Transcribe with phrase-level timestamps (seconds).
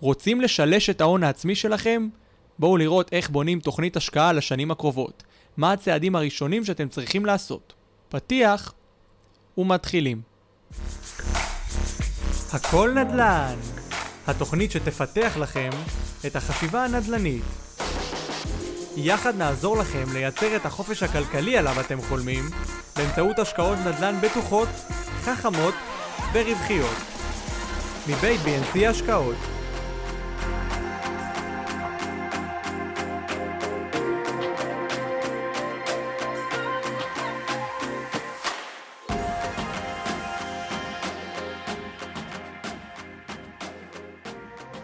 [0.00, 2.08] רוצים לשלש את ההון העצמי שלכם?
[2.58, 5.22] בואו לראות איך בונים תוכנית השקעה לשנים הקרובות.
[5.56, 7.74] מה הצעדים הראשונים שאתם צריכים לעשות.
[8.08, 8.72] פתיח
[9.58, 10.20] ומתחילים.
[12.52, 13.56] הכל נדל"ן,
[14.26, 15.70] התוכנית שתפתח לכם
[16.26, 17.44] את החשיבה הנדל"נית.
[18.96, 22.44] יחד נעזור לכם לייצר את החופש הכלכלי עליו אתם חולמים
[22.96, 24.68] באמצעות השקעות נדל"ן בטוחות,
[25.20, 25.74] חכמות
[26.32, 26.96] ורווחיות.
[28.08, 29.57] מבית BNC השקעות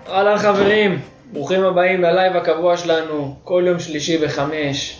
[0.08, 1.00] אהלן חברים,
[1.32, 4.98] ברוכים הבאים ללייב הקבוע שלנו, כל יום שלישי בחמש.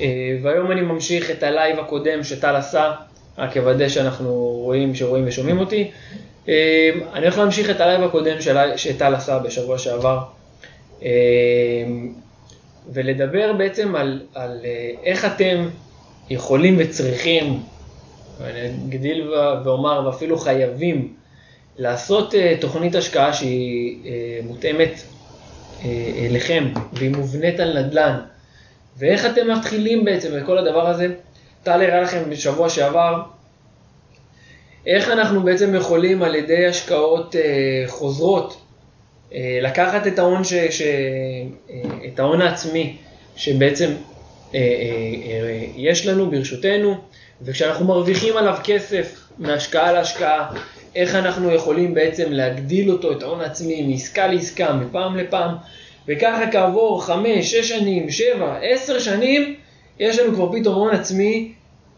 [0.00, 0.06] אה,
[0.42, 2.92] והיום אני ממשיך את הלייב הקודם שטל עשה,
[3.38, 4.34] רק אוודא שאנחנו
[4.64, 5.90] רואים, שרואים ושומעים אותי.
[6.48, 8.36] אה, אני הולך להמשיך את הלייב הקודם
[8.76, 10.18] שטל עשה בשבוע שעבר,
[11.02, 11.08] אה,
[12.92, 14.60] ולדבר בעצם על, על
[15.04, 15.68] איך אתם
[16.30, 17.62] יכולים וצריכים,
[18.40, 19.30] אני אגדיל
[19.64, 21.19] ואומר ואפילו חייבים,
[21.80, 25.84] לעשות אה, תוכנית השקעה שהיא אה, מותאמת אה,
[26.26, 28.20] אליכם והיא מובנית על נדל"ן.
[28.98, 31.06] ואיך אתם מתחילים בעצם בכל הדבר הזה?
[31.62, 33.22] טל הראה לכם בשבוע שעבר
[34.86, 38.60] איך אנחנו בעצם יכולים על ידי השקעות uh, חוזרות
[39.30, 41.72] uh, לקחת את ההון, ש, ש, uh,
[42.06, 42.96] את ההון העצמי
[43.36, 44.56] שבעצם uh, uh, uh,
[45.76, 46.94] יש לנו ברשותנו,
[47.42, 50.50] וכשאנחנו מרוויחים עליו כסף מהשקעה להשקעה,
[50.94, 55.54] איך אנחנו יכולים בעצם להגדיל אותו, את ההון העצמי, מעסקה לעסקה, מפעם לפעם,
[56.08, 59.54] וככה כעבור חמש, שש שנים, שבע, עשר שנים,
[59.98, 61.52] יש לנו כבר פתאום הון עצמי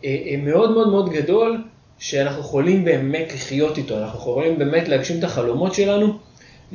[0.05, 1.65] אה, אה, מאוד מאוד מאוד גדול,
[1.99, 6.19] שאנחנו יכולים באמת לחיות איתו, אנחנו יכולים באמת להגשים את החלומות שלנו,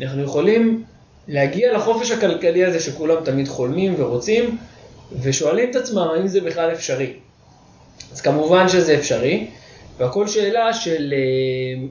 [0.02, 0.84] אנחנו יכולים
[1.28, 4.58] להגיע לחופש הכלכלי הזה שכולם תמיד חולמים ורוצים,
[5.22, 7.14] ושואלים את עצמם האם זה בכלל אפשרי.
[8.12, 9.48] אז כמובן שזה אפשרי,
[9.98, 11.88] והכל שאלה של אה,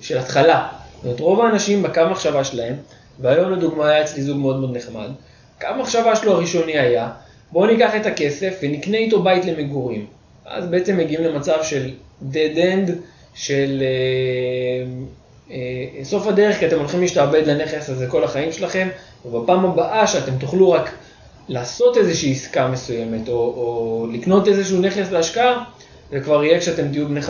[0.00, 0.68] של התחלה.
[0.94, 2.74] זאת אומרת, רוב האנשים בקו מחשבה שלהם,
[3.20, 5.08] והיום לדוגמה היה אצלי זוג מאוד מאוד נחמד,
[5.60, 7.10] קו מחשבה שלו הראשוני היה,
[7.52, 10.06] בואו ניקח את הכסף ונקנה איתו בית למגורים.
[10.46, 11.90] אז בעצם מגיעים למצב של
[12.32, 12.90] dead end,
[13.34, 14.84] של אה,
[15.50, 18.88] אה, סוף הדרך, כי אתם הולכים להשתעבד לנכס הזה כל החיים שלכם,
[19.24, 20.90] ובפעם הבאה שאתם תוכלו רק
[21.48, 25.64] לעשות איזושהי עסקה מסוימת, או, או לקנות איזשהו נכס להשקעה,
[26.10, 27.22] זה כבר יהיה כשאתם תהיו בני 50-60,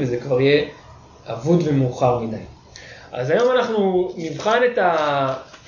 [0.00, 0.64] וזה כבר יהיה
[1.26, 2.36] אבוד ומאוחר מדי.
[3.14, 4.82] אז היום אנחנו נבחן את, ה,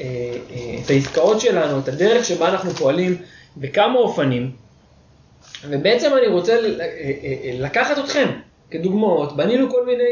[0.01, 0.07] אה,
[0.51, 3.17] אה, את העסקאות שלנו, את הדרך שבה אנחנו פועלים
[3.57, 4.51] בכמה אופנים,
[5.69, 8.29] ובעצם אני רוצה אה, לקחת אתכם
[8.71, 10.05] כדוגמאות, בנינו כל מיני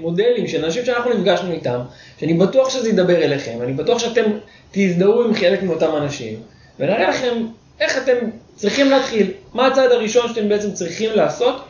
[0.00, 1.78] מודלים של אנשים שאנחנו נפגשנו איתם,
[2.20, 4.24] שאני בטוח שזה ידבר אליכם, אני בטוח שאתם
[4.72, 6.40] תזדהו עם חלק מאותם אנשים,
[6.78, 7.46] ונראה לכם
[7.80, 8.16] איך אתם
[8.54, 11.64] צריכים להתחיל, מה הצעד הראשון שאתם בעצם צריכים לעשות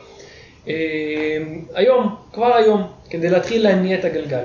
[1.74, 2.93] היום, כבר היום.
[3.10, 4.44] כדי להתחיל להניע את הגלגל.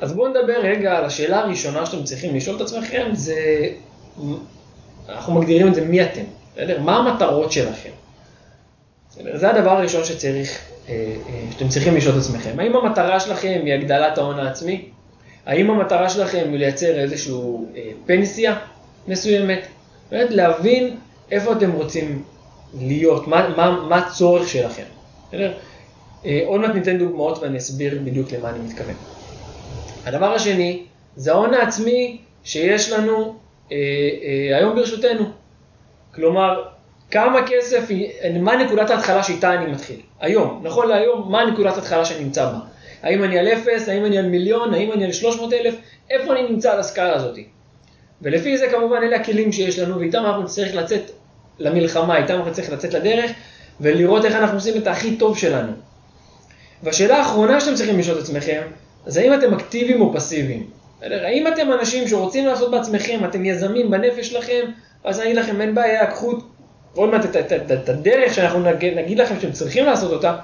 [0.00, 3.68] אז בואו נדבר רגע על השאלה הראשונה שאתם צריכים לשאול את עצמכם, זה,
[5.08, 6.22] אנחנו מגדירים את זה מי אתם,
[6.52, 6.80] בסדר?
[6.80, 7.90] מה המטרות שלכם?
[9.10, 9.36] בסדר?
[9.36, 10.94] זה הדבר הראשון שצריך, אה,
[11.28, 12.58] אה, שאתם צריכים לשאול את עצמכם.
[12.58, 14.88] האם המטרה שלכם היא הגדלת ההון העצמי?
[15.46, 17.34] האם המטרה שלכם היא לייצר איזושהי
[17.76, 18.56] אה, פנסיה
[19.08, 19.66] מסוימת?
[20.10, 20.96] באמת להבין
[21.30, 22.22] איפה אתם רוצים
[22.78, 24.82] להיות, מה, מה, מה הצורך שלכם.
[25.32, 25.52] בסדר?
[26.26, 28.94] אה, עוד מעט ניתן דוגמאות ואני אסביר בדיוק למה אני מתכוון.
[30.04, 30.82] הדבר השני,
[31.16, 33.34] זה ההון העצמי שיש לנו
[33.72, 35.24] אה, אה, היום ברשותנו.
[36.14, 36.64] כלומר,
[37.10, 37.88] כמה כסף,
[38.40, 40.00] מה נקודת ההתחלה שאיתה אני מתחיל?
[40.20, 42.58] היום, נכון להיום, מה נקודת ההתחלה שאני נמצא בה?
[43.02, 45.74] האם אני על אפס, האם אני על מיליון, האם אני על 300 אלף,
[46.10, 47.36] איפה אני נמצא על הסקאלה הזאת?
[48.22, 51.10] ולפי זה כמובן אלה הכלים שיש לנו, ואיתם אנחנו נצטרך לצאת
[51.58, 53.30] למלחמה, איתם אנחנו נצטרך לצאת לדרך,
[53.82, 55.72] ולראות איך אנחנו עושים את הכי טוב שלנו.
[56.82, 58.62] והשאלה האחרונה שאתם צריכים לשאול את עצמכם,
[59.06, 60.66] זה האם אתם אקטיביים או פסיביים.
[61.02, 64.70] האם אתם אנשים שרוצים לעשות בעצמכם, אתם יזמים בנפש שלכם,
[65.04, 66.32] אז אני אגיד לכם, אין בעיה, קחו
[66.94, 70.36] עוד מעט את הדרך שאנחנו נגיד, נגיד לכם שאתם צריכים לעשות אותה,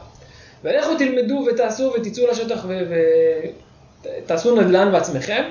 [0.65, 2.67] ולכו תלמדו ותעשו ותצאו לשטח
[4.25, 5.43] ותעשו נדל"ן בעצמכם,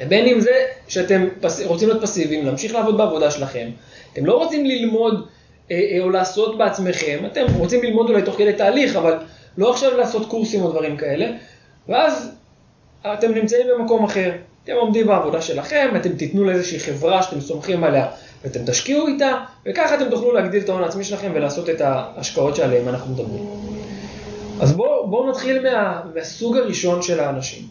[0.00, 1.60] ובין אם זה שאתם פס...
[1.64, 3.68] רוצים להיות פסיביים, להמשיך לעבוד בעבודה שלכם,
[4.12, 5.26] אתם לא רוצים ללמוד
[6.00, 9.18] או לעשות בעצמכם, אתם רוצים ללמוד אולי תוך כדי תהליך, אבל
[9.58, 11.26] לא עכשיו לעשות קורסים או דברים כאלה,
[11.88, 12.30] ואז
[13.12, 14.32] אתם נמצאים במקום אחר.
[14.64, 18.06] אתם עומדים בעבודה שלכם, אתם תיתנו לאיזושהי חברה שאתם סומכים עליה
[18.44, 19.32] ואתם תשקיעו איתה,
[19.66, 23.44] וככה אתם תוכלו להגדיל את ההון העצמי שלכם ולעשות את ההשקעות שעליהן אנחנו מדברים.
[24.60, 27.62] אז בואו בוא נתחיל מה, מהסוג הראשון של האנשים.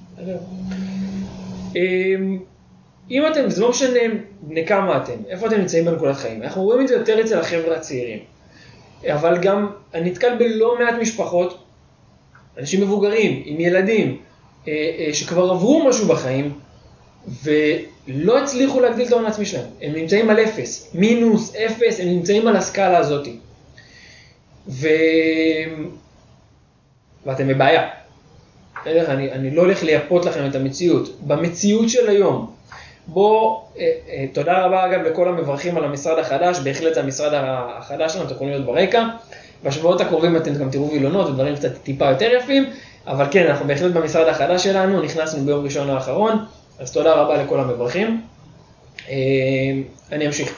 [3.11, 3.99] אם אתם, זה לא משנה
[4.41, 6.43] בני כמה אתם, איפה אתם נמצאים בנקודת חיים.
[6.43, 8.19] אנחנו רואים את זה יותר אצל החבר'ה הצעירים.
[9.07, 11.63] אבל גם, אני נתקל בלא מעט משפחות,
[12.57, 14.17] אנשים מבוגרים, עם ילדים,
[14.67, 16.53] אה, אה, שכבר עברו משהו בחיים,
[17.43, 19.65] ולא הצליחו להגדיל את ההון העצמי שלהם.
[19.81, 23.27] הם נמצאים על אפס, מינוס, אפס, הם נמצאים על הסקאלה הזאת.
[24.67, 24.87] ו...
[27.25, 27.89] ואתם בבעיה.
[28.85, 31.19] אני, אני לא הולך לייפות לכם את המציאות.
[31.21, 32.56] במציאות של היום,
[33.07, 38.13] בוא, אה, אה, תודה רבה אגב לכל המברכים על המשרד החדש, בהחלט זה המשרד החדש
[38.13, 39.03] שלנו, אתם יכולים להיות ברקע.
[39.63, 42.65] בשבועות הקרובים אתם גם תראו וילונות ודברים קצת טיפה יותר יפים,
[43.07, 46.45] אבל כן, אנחנו בהחלט במשרד החדש שלנו, נכנסנו ביום ראשון האחרון,
[46.79, 48.21] אז תודה רבה לכל המברכים.
[49.09, 49.15] אה,
[50.11, 50.53] אני אמשיך.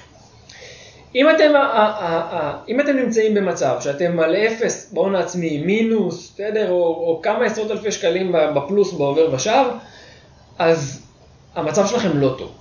[1.16, 1.52] אם אתם,
[2.68, 7.72] אם אתם נמצאים במצב שאתם על אפס בהון העצמי, מינוס, בסדר, או, או כמה עשרות
[7.72, 9.66] אלפי שקלים בפלוס בעובר ושב,
[10.60, 11.09] אז
[11.60, 12.52] המצב שלכם לא טוב.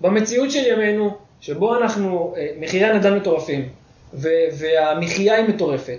[0.00, 3.68] במציאות של ימינו, שבו אנחנו, אה, מחירי הנדל"ן מטורפים,
[4.58, 5.98] והמחיה היא מטורפת,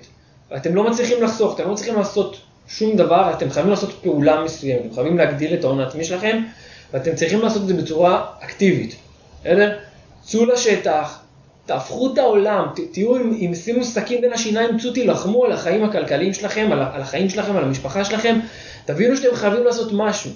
[0.52, 4.82] ואתם לא מצליחים לחסוך, אתם לא מצליחים לעשות שום דבר, אתם חייבים לעשות פעולה מסוימת,
[4.86, 6.44] אתם חייבים להגדיל את ההון העצמי שלכם,
[6.94, 8.96] ואתם צריכים לעשות את זה בצורה אקטיבית,
[9.42, 9.78] בסדר?
[10.22, 11.20] צאו לשטח,
[11.66, 16.34] תהפכו את העולם, תהיו עם, עם שימו סכין בין השיניים, צאו תילחמו על החיים הכלכליים
[16.34, 18.40] שלכם, על, על החיים שלכם, על המשפחה שלכם,
[18.86, 20.32] תבינו שאתם חייבים לעשות משהו.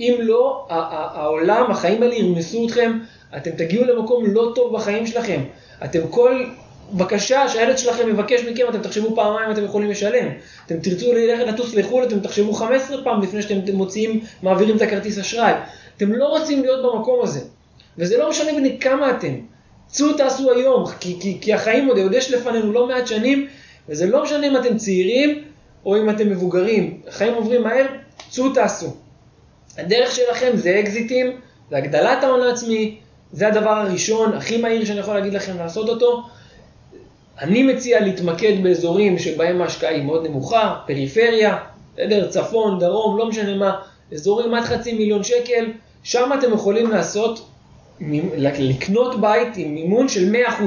[0.00, 2.98] אם לא, העולם, החיים האלה ירמסו אתכם,
[3.36, 5.40] אתם תגיעו למקום לא טוב בחיים שלכם.
[5.84, 6.44] אתם כל
[6.92, 10.28] בקשה שהילד שלכם מבקש מכם, אתם תחשבו פעמיים אם אתם יכולים לשלם.
[10.66, 15.18] אתם תרצו ללכת לטוס לחו"ל, אתם תחשבו 15 פעם לפני שאתם מוציאים, מעבירים את הכרטיס
[15.18, 15.52] אשראי.
[15.96, 17.40] אתם לא רוצים להיות במקום הזה.
[17.98, 19.34] וזה לא משנה בני כמה אתם.
[19.86, 23.46] צאו תעשו היום, כי, כי, כי החיים עוד, עוד יש לפנינו לא מעט שנים,
[23.88, 25.42] וזה לא משנה אם אתם צעירים
[25.86, 27.00] או אם אתם מבוגרים.
[27.08, 27.86] החיים עוברים מהר,
[28.30, 28.96] צאו תעשו.
[29.80, 31.40] הדרך שלכם זה אקזיטים,
[31.70, 32.98] זה הגדלת ההון העצמי,
[33.32, 36.22] זה הדבר הראשון, הכי מהיר שאני יכול להגיד לכם לעשות אותו.
[37.40, 41.58] אני מציע להתמקד באזורים שבהם ההשקעה היא מאוד נמוכה, פריפריה,
[41.94, 43.76] בסדר, צפון, דרום, לא משנה מה,
[44.12, 45.72] אזורים עד חצי מיליון שקל,
[46.02, 47.46] שם אתם יכולים לעשות,
[48.58, 50.62] לקנות בית עם מימון של 100%,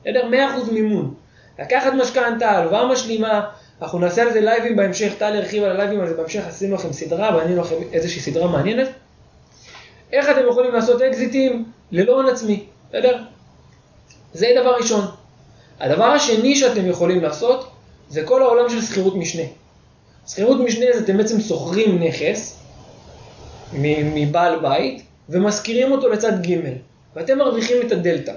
[0.00, 0.30] בסדר?
[0.68, 1.14] 100% מימון.
[1.58, 3.46] לקחת משכנתה, הלוואה משלימה,
[3.82, 6.92] אנחנו נעשה על זה לייבים בהמשך, טל הרחיב על הלייבים על זה בהמשך, עשינו לכם
[6.92, 8.88] סדרה, וענינו לכם איזושהי סדרה מעניינת.
[10.12, 13.18] איך אתם יכולים לעשות אקזיטים ללא הון עצמי, בסדר?
[14.32, 15.04] זה דבר ראשון.
[15.80, 17.70] הדבר השני שאתם יכולים לעשות,
[18.08, 19.42] זה כל העולם של שכירות משנה.
[20.28, 22.58] שכירות משנה זה אתם בעצם שוכרים נכס
[23.72, 26.60] מבעל בית, ומשכירים אותו לצד ג',
[27.16, 28.32] ואתם מרוויחים את הדלתא.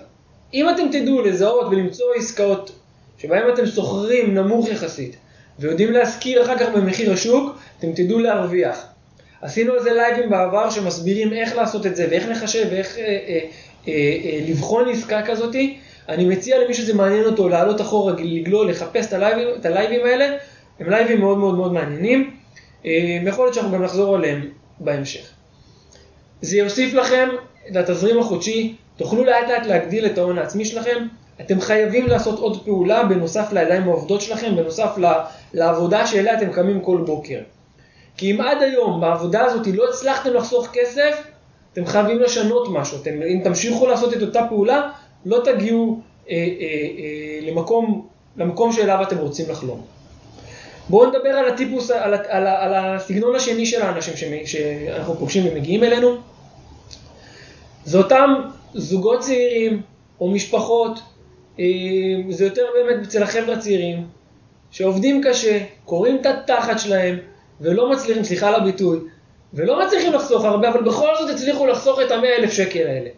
[0.53, 2.71] אם אתם תדעו לזהות ולמצוא עסקאות
[3.18, 5.15] שבהן אתם שוכרים נמוך יחסית,
[5.60, 8.86] ויודעים להשכיר אחר כך במחיר השוק, אתם תדעו להרוויח.
[9.42, 13.40] עשינו על זה לייבים בעבר שמסבירים איך לעשות את זה ואיך לחשב ואיך אה, אה,
[13.88, 13.94] אה,
[14.26, 15.78] אה, לבחון עסקה כזאתי.
[16.10, 20.38] אני מציע למי שזה מעניין אותו לעלות אחורה, לגלול, לחפש את הלייבים, את הלייבים האלה,
[20.80, 22.32] הם לייבים מאוד מאוד מאוד מעניינים.
[22.86, 25.32] אה, יכול להיות שאנחנו גם נחזור עליהם בהמשך.
[26.42, 27.30] זה יוסיף לכם
[27.72, 31.08] את התזרים החודשי, תוכלו לאט לאט להגדיל את ההון העצמי שלכם,
[31.42, 34.98] אתם חייבים לעשות עוד פעולה בנוסף לידיים העובדות שלכם, בנוסף
[35.54, 37.40] לעבודה שאליה אתם קמים כל בוקר.
[38.18, 41.24] כי אם עד היום בעבודה הזאת לא הצלחתם לחסוך כסף,
[41.74, 42.98] אתם חייבים לשנות משהו.
[43.01, 44.89] אתם, אם תמשיכו לעשות את אותה פעולה,
[45.25, 49.82] לא תגיעו אה, אה, אה, למקום, למקום שאליו אתם רוצים לחלום.
[50.89, 54.13] בואו נדבר על הטיפוס, על, על, על, על הסגנון השני של האנשים
[54.46, 56.15] שאנחנו פוגשים ומגיעים אלינו.
[57.86, 58.34] זה אותם
[58.74, 59.82] זוגות צעירים
[60.22, 61.00] או משפחות
[61.60, 61.65] אה,
[62.29, 64.08] זה יותר באמת אצל החבר'ה הצעירים,
[64.72, 67.18] שעובדים קשה, קוראים את התחת שלהם,
[67.62, 69.00] ולא מצליחים, סליחה על הביטוי,
[69.54, 73.10] ולא מצליחים לחסוך הרבה, אבל בכל זאת הצליחו לחסוך את המאה אלף שקל האלה.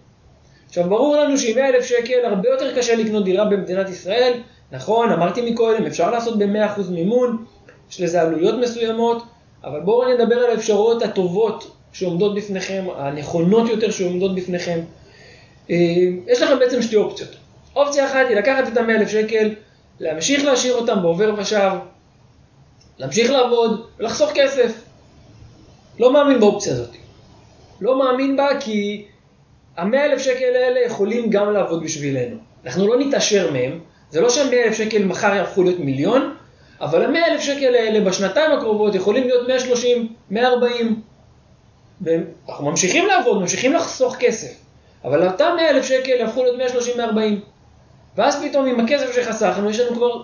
[0.67, 4.33] עכשיו, ברור לנו שעם מאה אלף שקל הרבה יותר קשה לקנות דירה במדינת ישראל.
[4.71, 7.45] נכון, אמרתי מקודם, אפשר לעשות ב-100% מימון,
[7.91, 9.23] יש לזה עלויות מסוימות,
[9.63, 14.79] אבל בואו נדבר על האפשרויות הטובות שעומדות בפניכם, הנכונות יותר שעומדות בפניכם.
[15.69, 15.75] אה,
[16.27, 17.35] יש לכם בעצם שתי אופציות.
[17.75, 19.49] אופציה אחת היא לקחת את המאה אלף שקל,
[20.01, 21.71] להמשיך להשאיר אותם בעובר ושב,
[22.97, 24.83] להמשיך לעבוד ולחסוך כסף.
[25.99, 26.95] לא מאמין באופציה הזאת.
[27.81, 29.05] לא מאמין בה כי
[29.77, 32.35] המאה אלף שקל האלה יכולים גם לעבוד בשבילנו.
[32.65, 33.79] אנחנו לא נתעשר מהם,
[34.09, 36.35] זה לא שהמאה אלף שקל מחר יהפכו להיות מיליון,
[36.81, 41.01] אבל המאה אלף שקל האלה בשנתיים הקרובות יכולים להיות 130, 140.
[42.01, 44.53] ואנחנו ממשיכים לעבוד, ממשיכים לחסוך כסף,
[45.03, 47.41] אבל אותם 100 אלף שקל יהפכו להיות 130, 140.
[48.17, 50.21] ואז פתאום עם הכסף שחסכנו, יש לנו כבר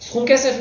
[0.00, 0.54] סכום כסף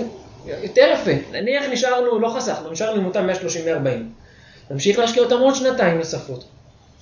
[0.63, 4.71] יותר יפה, נניח נשארנו, לא חסכנו, נשארנו עם אותם 130-140.
[4.71, 6.43] נמשיך להשקיע אותם עוד שנתיים נוספות.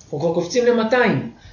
[0.02, 0.96] אנחנו כבר קופצים ל-200,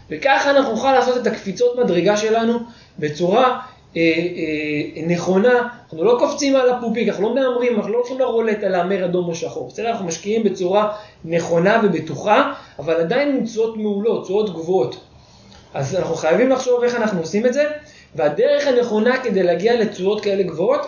[0.09, 2.59] וככה אנחנו נוכל לעשות את הקפיצות מדרגה שלנו
[2.99, 3.59] בצורה
[3.97, 8.63] אה, אה, נכונה, אנחנו לא קופצים על הפופיק, אנחנו לא מהמרים, אנחנו לא הולכים לרולט
[8.63, 9.89] על להמר אדום או שחור, בסדר?
[9.89, 14.95] אנחנו משקיעים בצורה נכונה ובטוחה, אבל עדיין עם תשואות מעולות, תשואות גבוהות.
[15.73, 17.63] אז אנחנו חייבים לחשוב איך אנחנו עושים את זה,
[18.15, 20.87] והדרך הנכונה כדי להגיע לתשואות כאלה גבוהות,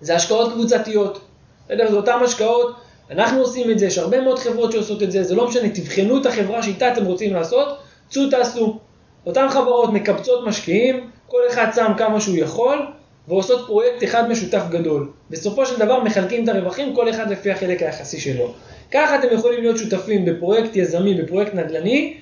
[0.00, 1.20] זה השקעות קבוצתיות.
[1.66, 1.90] בסדר?
[1.90, 2.76] זה אותן השקעות,
[3.10, 6.20] אנחנו עושים את זה, יש הרבה מאוד חברות שעושות את זה, זה לא משנה, תבחנו
[6.20, 7.78] את החברה שאיתה אתם רוצים לעשות,
[8.08, 8.78] צאו תעשו.
[9.26, 12.86] אותן חברות מקבצות משקיעים, כל אחד שם כמה שהוא יכול,
[13.28, 15.10] ועושות פרויקט אחד משותף גדול.
[15.30, 18.54] בסופו של דבר מחלקים את הרווחים, כל אחד לפי החלק היחסי שלו.
[18.90, 22.16] ככה אתם יכולים להיות שותפים בפרויקט יזמי, בפרויקט נדל"ני,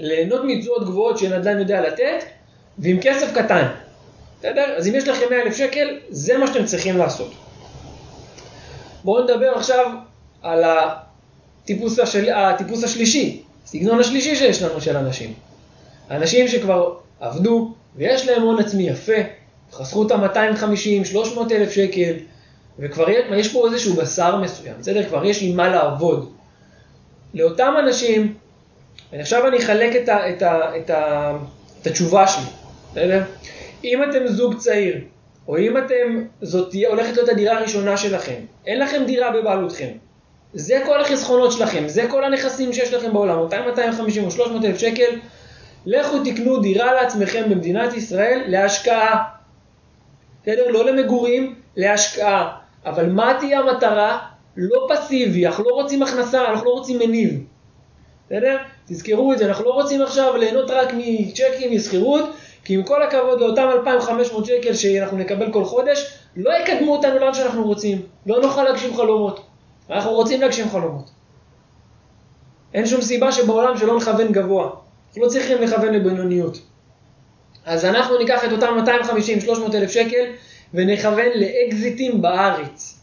[0.00, 2.24] ליהנות מתזועות גבוהות שנדל"ן יודע לתת,
[2.78, 3.66] ועם כסף קטן.
[4.38, 4.74] בסדר?
[4.76, 7.32] אז אם יש לכם 100 אלף שקל, זה מה שאתם צריכים לעשות.
[9.04, 9.90] בואו נדבר עכשיו
[10.42, 12.30] על הטיפוס, השל...
[12.32, 15.34] הטיפוס השלישי, הסגנון השלישי שיש לנו של אנשים.
[16.10, 19.12] אנשים שכבר עבדו ויש להם הון עצמי יפה,
[19.72, 22.12] חסכו את ה-250-300 אלף שקל,
[22.78, 25.08] וכבר יש פה איזשהו בשר מסוים, בסדר?
[25.08, 26.32] כבר יש לי מה לעבוד.
[27.34, 28.34] לאותם אנשים,
[29.12, 31.32] ועכשיו אני אחלק את, ה, את, ה, את, ה,
[31.82, 32.50] את התשובה שלי,
[32.90, 33.22] בסדר?
[33.84, 35.00] אם אתם זוג צעיר,
[35.48, 39.90] או אם אתם, זאת תהיה, הולכת להיות הדירה הראשונה שלכם, אין לכם דירה בבעלותכם,
[40.54, 44.78] זה כל החסכונות שלכם, זה כל הנכסים שיש לכם בעולם, 200, 250 או 300 אלף
[44.78, 45.16] שקל,
[45.86, 49.24] לכו תקנו דירה לעצמכם במדינת ישראל להשקעה.
[50.42, 50.70] בסדר?
[50.70, 52.56] לא למגורים, להשקעה.
[52.86, 54.18] אבל מה תהיה המטרה?
[54.56, 57.44] לא פסיבי, אנחנו לא רוצים הכנסה, אנחנו לא רוצים מניב.
[58.30, 58.56] בסדר?
[58.86, 62.30] תזכרו את זה, אנחנו לא רוצים עכשיו ליהנות רק מצ'קים, משכירות,
[62.64, 67.34] כי עם כל הכבוד לאותם 2,500 שקל שאנחנו נקבל כל חודש, לא יקדמו אותנו לאן
[67.34, 68.02] שאנחנו רוצים.
[68.26, 69.40] לא נוכל להגשים חלומות.
[69.90, 71.10] אנחנו רוצים להגשים חלומות.
[72.74, 74.70] אין שום סיבה שבעולם שלא נכוון גבוה.
[75.16, 76.58] לא צריכים לכוון לבינוניות.
[77.64, 78.84] אז אנחנו ניקח את אותם
[79.70, 80.24] 250-300 אלף שקל
[80.74, 83.00] ונכוון לאקזיטים בארץ.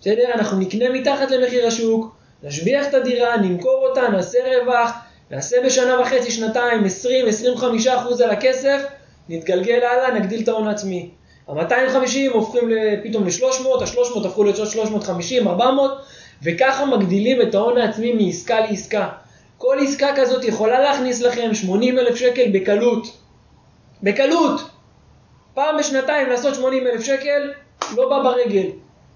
[0.00, 0.32] בסדר?
[0.34, 4.90] אנחנו נקנה מתחת למחיר השוק, נשביח את הדירה, נמכור אותה, נעשה רווח,
[5.30, 6.84] נעשה בשנה וחצי, שנתיים,
[7.86, 7.88] 20-25%
[8.24, 8.82] על הכסף,
[9.28, 11.10] נתגלגל הלאה, נגדיל את ההון העצמי.
[11.48, 12.70] ה-250 הופכים
[13.04, 15.92] פתאום ל-300, ה-300 הפכו ל-350, 400,
[16.42, 19.08] וככה מגדילים את ההון העצמי מעסקה לעסקה.
[19.58, 23.06] כל עסקה כזאת יכולה להכניס לכם 80 אלף שקל בקלות.
[24.02, 24.60] בקלות.
[25.54, 27.52] פעם בשנתיים לעשות 80 אלף שקל,
[27.96, 28.66] לא בא ברגל.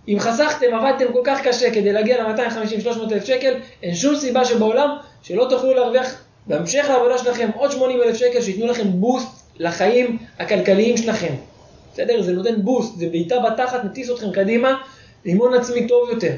[0.09, 4.97] אם חסכתם, עבדתם כל כך קשה כדי להגיע ל-250-300 אלף שקל, אין שום סיבה שבעולם
[5.23, 10.97] שלא תוכלו להרוויח בהמשך לעבודה שלכם עוד 80 אלף שקל שייתנו לכם בוסט לחיים הכלכליים
[10.97, 11.35] שלכם.
[11.93, 12.23] בסדר?
[12.23, 14.83] זה נותן בוסט, זה בעיטה בתחת, מטיס אתכם קדימה,
[15.27, 16.33] הון עצמי טוב יותר.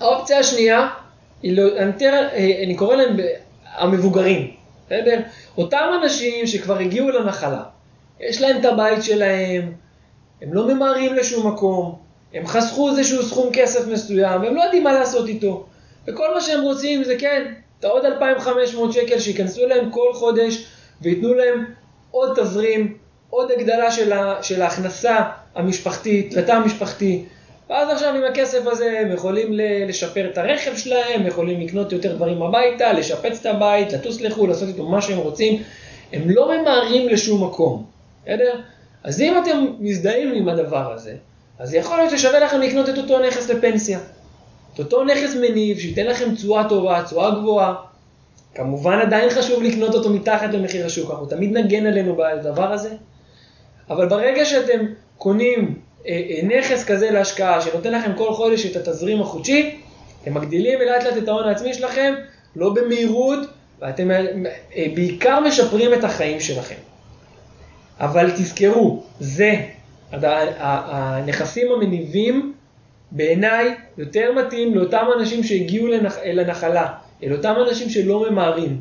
[0.00, 0.88] האופציה השנייה,
[1.44, 3.16] לא, אה, אני קורא להם
[3.74, 4.50] המבוגרים,
[4.86, 5.20] בסדר?
[5.58, 7.62] אותם אנשים שכבר הגיעו לנחלה,
[8.20, 9.72] יש להם את הבית שלהם,
[10.42, 11.98] הם לא ממהרים לשום מקום,
[12.34, 15.66] הם חסכו איזשהו סכום כסף מסוים, והם לא יודעים מה לעשות איתו.
[16.08, 20.66] וכל מה שהם רוצים זה כן, את העוד 2,500 שקל שייכנסו אליהם כל חודש
[21.02, 21.64] וייתנו להם
[22.10, 22.96] עוד תזרים,
[23.30, 25.16] עוד הגדלה של, ה, של ההכנסה
[25.54, 27.24] המשפחתית, לתא המשפחתי.
[27.70, 29.48] ואז עכשיו עם הכסף הזה הם יכולים
[29.88, 34.68] לשפר את הרכב שלהם, יכולים לקנות יותר דברים הביתה, לשפץ את הבית, לטוס לחו"ל, לעשות
[34.68, 35.62] איתו מה שהם רוצים.
[36.12, 37.84] הם לא ממהרים לשום מקום,
[38.22, 38.60] בסדר?
[39.06, 41.14] אז אם אתם מזדהים עם הדבר הזה,
[41.58, 43.98] אז יכול להיות ששווה לכם לקנות את אותו נכס לפנסיה.
[44.74, 47.74] את אותו נכס מניב, שייתן לכם תשואה טובה, תשואה גבוהה.
[48.54, 52.90] כמובן עדיין חשוב לקנות אותו מתחת למחיר השוק, אנחנו תמיד נגן עלינו בדבר הזה.
[53.90, 54.86] אבל ברגע שאתם
[55.18, 59.80] קונים אה, אה, נכס כזה להשקעה, שנותן לכם כל חודש את התזרים החודשי,
[60.22, 62.14] אתם מגדילים לאט לאט את ההון העצמי שלכם,
[62.56, 63.38] לא במהירות,
[63.80, 64.24] ואתם אה,
[64.94, 66.95] בעיקר משפרים את החיים שלכם.
[68.00, 69.54] אבל תזכרו, זה,
[70.12, 72.52] הנכסים המניבים,
[73.10, 75.86] בעיניי יותר מתאים לאותם אנשים שהגיעו
[76.24, 78.80] אל הנחלה, אל אותם אנשים שלא ממהרים.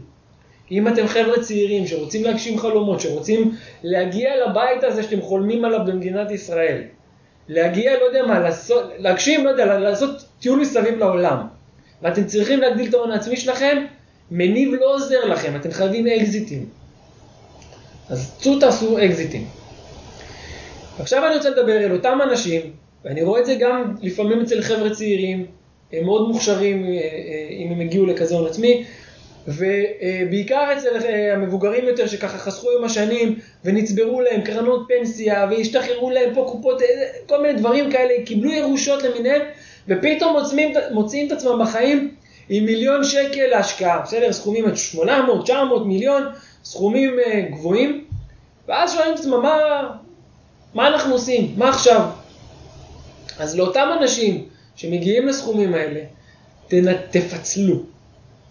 [0.72, 6.31] אם אתם חבר'ה צעירים שרוצים להגשים חלומות, שרוצים להגיע לבית הזה שאתם חולמים עליו במדינת
[6.31, 6.81] ישראל,
[7.48, 11.38] להגיע, לא יודע מה, לעשות, להגשים, לא יודע, לעשות טיול מסביב לעולם,
[12.01, 13.86] ואתם צריכים להגדיל את ההון העצמי שלכם,
[14.31, 16.65] מניב לא עוזר לכם, אתם חייבים אקזיטים.
[18.09, 19.47] אז צאו תעשו אקזיטים.
[21.00, 22.62] עכשיו אני רוצה לדבר אל אותם אנשים,
[23.05, 25.45] ואני רואה את זה גם לפעמים אצל חבר'ה צעירים,
[25.93, 26.97] הם מאוד מוכשרים אה, אה,
[27.50, 28.83] אם הם הגיעו לכזה הון עצמי,
[29.47, 36.33] ובעיקר אצל אה, המבוגרים יותר שככה חסכו עם השנים ונצברו להם קרנות פנסיה והשתחררו להם
[36.33, 36.81] פה קופות,
[37.25, 39.41] כל מיני דברים כאלה, קיבלו ירושות למיניהם
[39.88, 42.12] ופתאום מוצאים, מוצאים את עצמם בחיים
[42.50, 44.31] עם מיליון שקל להשקעה, בסדר?
[44.31, 46.24] סכומים עד 800, 900 מיליון,
[46.65, 48.05] סכומים uh, גבוהים
[48.67, 49.57] ואז שואלים את עצמם מה,
[50.74, 52.10] מה אנחנו עושים, מה עכשיו?
[53.39, 56.01] אז לאותם אנשים שמגיעים לסכומים האלה,
[57.12, 57.84] תפצלו,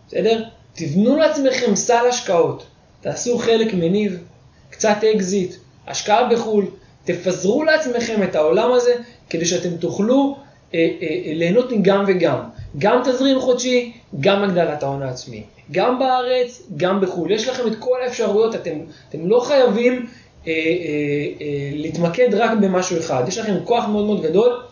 [0.09, 0.45] בסדר?
[0.75, 2.67] תבנו לעצמכם סל השקעות,
[3.01, 4.25] תעשו חלק מניב,
[4.71, 5.55] קצת אקזיט,
[5.87, 6.67] השקעה בחו"ל,
[7.05, 8.95] תפזרו לעצמכם את העולם הזה
[9.31, 10.37] כדי שאתם תוכלו
[10.75, 12.39] אה, אה, אה, ליהנות מגם וגם.
[12.79, 15.43] גם תזרים חודשי, גם הגדלת ההון העצמי.
[15.71, 17.31] גם בארץ, גם בחו"ל.
[17.31, 18.79] יש לכם את כל האפשרויות, אתם,
[19.09, 20.07] אתם לא חייבים
[20.47, 20.57] אה, אה,
[21.41, 23.25] אה, להתמקד רק במשהו אחד.
[23.29, 24.63] יש לכם כוח מאוד מאוד גדול,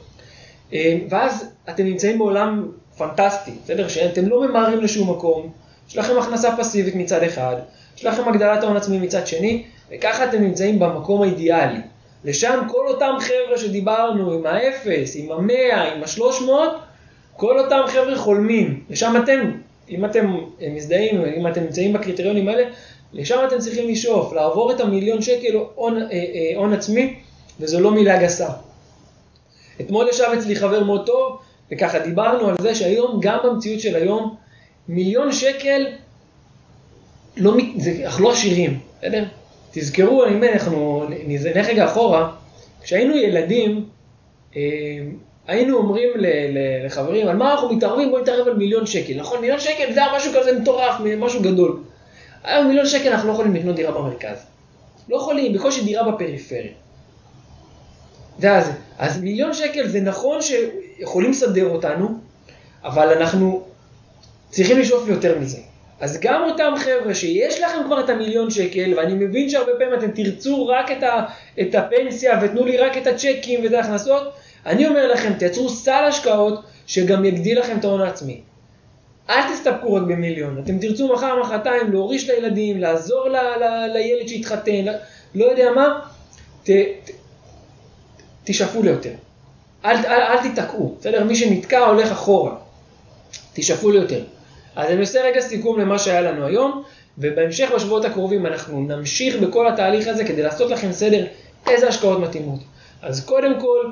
[0.73, 2.69] אה, ואז אתם נמצאים בעולם
[2.99, 3.89] פנטסטי, בסדר?
[3.89, 5.51] שאתם לא ממהרים לשום מקום,
[5.89, 7.57] יש לכם הכנסה פסיבית מצד אחד,
[7.97, 11.79] יש לכם הגדלת ההון עצמי מצד שני, וככה אתם נמצאים במקום האידיאלי.
[12.25, 16.73] לשם כל אותם חבר'ה שדיברנו, עם האפס, עם המאה, עם השלוש מאות,
[17.37, 18.85] כל אותם חבר'ה חולמים.
[18.91, 19.51] לשם אתם,
[19.91, 20.37] אם אתם
[20.71, 22.65] מזדהים, אם אתם נמצאים בקריטריונים האלה,
[23.13, 27.15] לשם אתם צריכים לשאוף, לעבור את המיליון שקל הון, אה, אה, הון עצמי,
[27.61, 28.49] וזו לא מילה גסה.
[29.81, 31.39] אתמול ישב אצלי חבר מאוד טוב,
[31.73, 34.37] וככה דיברנו על זה שהיום, גם במציאות של היום,
[34.89, 35.87] מיליון שקל,
[37.37, 39.25] לא, זה, אנחנו לא עשירים, בסדר?
[39.71, 42.33] תזכרו, אומר, אנחנו נלך רגע אחורה,
[42.83, 43.85] כשהיינו ילדים,
[44.57, 44.61] אה,
[45.47, 46.09] היינו אומרים
[46.85, 48.11] לחברים, על מה אנחנו מתערבים?
[48.11, 49.15] בואו נתערב על מיליון שקל.
[49.17, 51.81] נכון, מיליון שקל זה משהו כזה מטורף, משהו גדול.
[52.45, 54.47] היום מיליון שקל אנחנו לא יכולים לקנות דירה במרכז.
[55.09, 56.73] לא יכולים, בקושי דירה בפריפריה.
[58.39, 62.09] ואז, אז מיליון שקל זה נכון שיכולים לסדר אותנו,
[62.85, 63.63] אבל אנחנו
[64.51, 65.59] צריכים לשאוף ליותר מזה.
[66.01, 70.11] אז גם אותם חבר'ה שיש לכם כבר את המיליון שקל, ואני מבין שהרבה פעמים אתם
[70.11, 71.25] תרצו רק את, ה,
[71.61, 74.33] את הפנסיה ותנו לי רק את הצ'קים ואת ההכנסות,
[74.67, 78.41] אני אומר לכם, תייצרו סל השקעות שגם יגדיל לכם את ההון העצמי.
[79.31, 84.85] אל תסתפקו רק במיליון, אתם תרצו מחר מחרתיים להוריש לילדים, לעזור ל, ל, לילד שהתחתן,
[85.35, 86.01] לא יודע מה,
[86.65, 87.11] ת, ת,
[88.45, 89.13] תשאפו ליותר.
[89.85, 91.25] אל, אל, אל תיתקעו, בסדר?
[91.25, 92.55] מי שנתקע הולך אחורה.
[93.53, 94.25] תשאפו ליותר.
[94.77, 96.83] אז אני עושה רגע סיכום למה שהיה לנו היום,
[97.19, 101.27] ובהמשך בשבועות הקרובים אנחנו נמשיך בכל התהליך הזה כדי לעשות לכם סדר
[101.69, 102.61] איזה השקעות מתאימות.
[103.03, 103.91] אז קודם כל,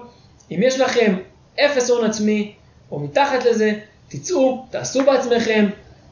[0.50, 1.14] אם יש לכם
[1.60, 2.52] אפס הון עצמי,
[2.90, 3.72] או מתחת לזה,
[4.08, 5.66] תצאו, תעשו בעצמכם,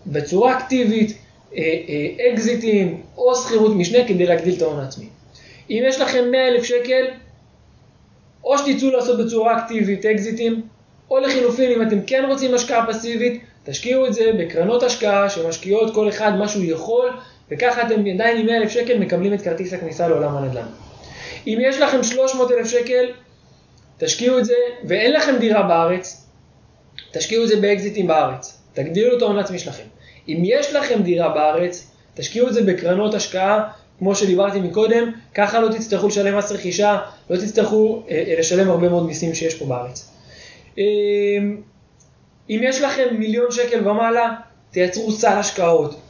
[0.07, 1.19] בצורה אקטיבית,
[1.57, 5.07] אה, אה, אקזיטים או שכירות משנה כדי להגדיל את ההון העצמי.
[5.71, 7.05] אם יש לכם 100 אלף שקל,
[8.45, 10.63] או שתצאו לעשות בצורה אקטיבית אקזיטים,
[11.11, 16.09] או לחילופין, אם אתם כן רוצים השקעה פסיבית, תשקיעו את זה בקרנות השקעה שמשקיעות כל
[16.09, 17.11] אחד מה שהוא יכול,
[17.51, 20.67] וככה אתם עדיין עם 100,000 שקל מקבלים את כרטיס הכניסה לעולם הנדל"ן.
[21.47, 23.11] אם יש לכם 300,000 שקל,
[23.99, 26.27] תשקיעו את זה, ואין לכם דירה בארץ,
[27.13, 28.59] תשקיעו את זה באקזיטים בארץ.
[28.73, 29.83] תגדילו את ההון העצמי שלכם.
[30.29, 35.69] אם יש לכם דירה בארץ, תשקיעו את זה בקרנות השקעה, כמו שדיברתי מקודם, ככה לא
[35.69, 36.99] תצטרכו לשלם מס רכישה,
[37.31, 40.11] לא תצטרכו אה, אה לשלם הרבה מאוד מיסים שיש פה בארץ.
[40.79, 40.85] אה,
[42.51, 44.35] אם יש לכם מיליון שקל ומעלה,
[44.71, 46.01] תייצרו סל השקעות.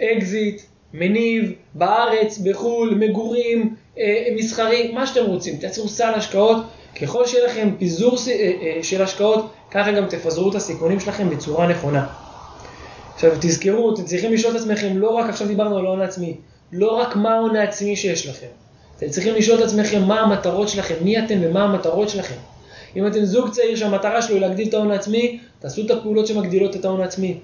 [0.00, 0.62] אקזיט,
[0.94, 5.56] מניב, בארץ, בחו"ל, מגורים, אה, מסחרי, מה שאתם רוצים.
[5.56, 6.56] תייצרו סל השקעות.
[7.02, 11.66] ככל שיהיה לכם פיזור אה, אה, של השקעות, ככה גם תפזרו את הסיכונים שלכם בצורה
[11.66, 12.06] נכונה.
[13.14, 16.36] עכשיו תזכרו, אתם צריכים לשאול את עצמכם, לא רק עכשיו דיברנו על ההון העצמי,
[16.72, 18.46] לא רק מה ההון העצמי שיש לכם.
[18.96, 22.34] אתם צריכים לשאול את עצמכם מה המטרות שלכם, מי אתם ומה המטרות שלכם.
[22.96, 26.76] אם אתם זוג צעיר שהמטרה שלו היא להגדיל את ההון העצמי, תעשו את הפעולות שמגדילות
[26.76, 27.38] את ההון העצמי.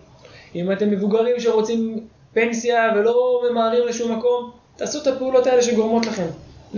[0.55, 2.01] אם אתם מבוגרים שרוצים
[2.33, 6.27] פנסיה ולא ממהרים לשום מקום, תעשו את הפעולות האלה שגורמות לכם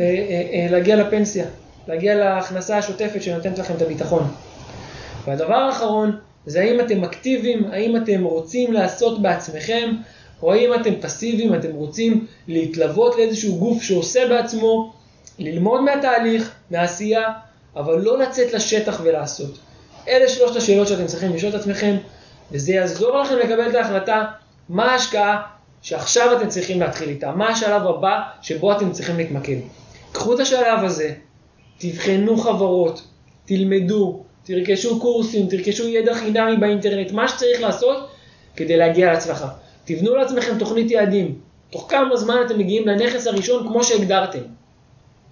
[0.01, 1.45] אה, להגיע לפנסיה,
[1.89, 4.29] להגיע להכנסה השוטפת שנותנת לכם את הביטחון.
[5.25, 9.91] והדבר האחרון, זה האם אתם אקטיביים, האם אתם רוצים לעשות בעצמכם,
[10.43, 14.93] או האם אתם פסיביים, אתם רוצים להתלוות לאיזשהו גוף שעושה בעצמו,
[15.39, 17.33] ללמוד מהתהליך, מהעשייה,
[17.77, 19.59] אבל לא לצאת לשטח ולעשות.
[20.09, 21.97] אלה שלושת השאלות שאתם צריכים לשאול את עצמכם,
[22.53, 24.25] וזה יעזור לכם לקבל את ההחלטה
[24.69, 25.43] מה ההשקעה
[25.83, 29.57] שעכשיו אתם צריכים להתחיל איתה, מה השלב הבא שבו אתם צריכים להתמקד.
[30.13, 31.13] קחו את השלב הזה,
[31.79, 33.03] תבחנו חברות,
[33.45, 38.09] תלמדו, תרכשו קורסים, תרכשו ידע חינמי באינטרנט, מה שצריך לעשות
[38.57, 39.49] כדי להגיע להצלחה.
[39.85, 41.39] תבנו לעצמכם תוכנית יעדים,
[41.71, 44.43] תוך כמה זמן אתם מגיעים לנכס הראשון כמו שהגדרתם.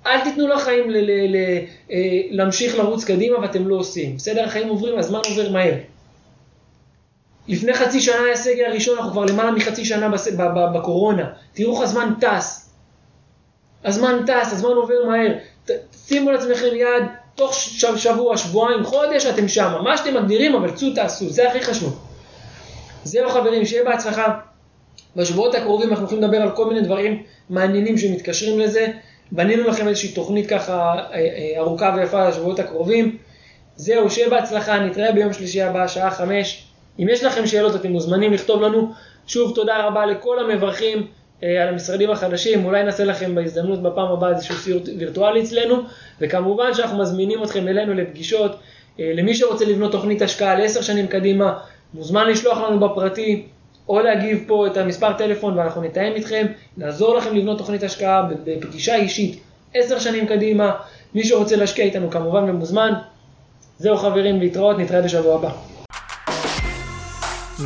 [0.07, 4.17] אל תיתנו לחיים ל- ל- ל- אה, להמשיך לרוץ קדימה ואתם לא עושים.
[4.17, 5.75] בסדר, החיים עוברים, הזמן עובר מהר.
[7.49, 10.29] לפני חצי שנה היה הסגר הראשון, אנחנו כבר למעלה מחצי שנה בס...
[10.75, 11.31] בקורונה.
[11.53, 12.71] תראו איך הזמן טס.
[13.85, 15.33] הזמן טס, הזמן עובר מהר.
[16.07, 17.55] שימו לעצמכם יד, תוך.
[17.97, 19.73] שבוע, שבועיים, חודש, אתם שם.
[19.85, 22.01] מה שאתם מגדירים, אבל צאו תעשו, זה הכי חשוב.
[23.05, 24.39] זהו חברים, שיהיה בהצלחה.
[25.17, 28.87] בשבועות הקרובים אנחנו הולכים לדבר על כל מיני דברים מעניינים שמתקשרים לזה.
[29.33, 33.19] בנינו לכם איזושהי תוכנית ככה אה, אה, ארוכה ויפה לשבועות הקרובים.
[33.77, 36.65] זהו, שיהיה בהצלחה, נתראה ביום שלישי הבא, שעה חמש.
[36.99, 38.93] אם יש לכם שאלות אתם מוזמנים לכתוב לנו.
[39.27, 41.07] שוב תודה רבה לכל המברכים
[41.63, 45.77] על המשרדים החדשים, אולי נעשה לכם בהזדמנות בפעם הבאה איזשהו סיור וירטואלי אצלנו,
[46.21, 48.57] וכמובן שאנחנו מזמינים אתכם אלינו לפגישות.
[49.01, 51.59] אה, למי שרוצה לבנות תוכנית השקעה לעשר שנים קדימה,
[51.95, 53.47] מוזמן לשלוח לנו בפרטי,
[53.89, 58.97] או להגיב פה את המספר טלפון ואנחנו נתאם איתכם, נעזור לכם לבנות תוכנית השקעה בפגישה
[58.97, 59.41] אישית
[59.75, 60.73] עשר שנים קדימה.
[61.15, 62.93] מי שרוצה להשקיע איתנו כמובן ומוזמן.
[63.79, 65.51] זהו חברים, להתראות, נתראה בשבוע הבא.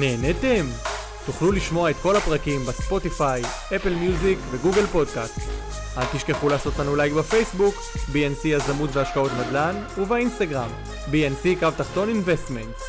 [0.00, 0.87] נהניתם?
[1.28, 3.42] תוכלו לשמוע את כל הפרקים בספוטיפיי,
[3.76, 5.40] Apple Music ו Google Podcast.
[5.98, 7.74] אל תשכחו לעשות לנו לייק בפייסבוק,
[8.12, 10.70] BNC יזמות והשקעות נדל"ן, ובאינסטגרם,
[11.10, 12.82] BNC קו תחתון Investments.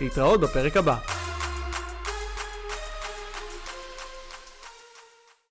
[0.00, 0.96] להתראות בפרק הבא.